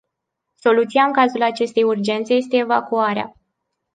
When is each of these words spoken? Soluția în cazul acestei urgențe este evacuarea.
Soluția 0.55 1.03
în 1.03 1.13
cazul 1.13 1.41
acestei 1.43 1.83
urgențe 1.83 2.33
este 2.33 2.57
evacuarea. 2.57 3.35